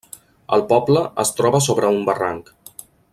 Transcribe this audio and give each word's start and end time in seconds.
El 0.57 0.63
poble 0.71 1.03
es 1.25 1.33
troba 1.41 1.63
sobre 1.69 1.95
un 1.99 2.03
barranc. 2.11 2.51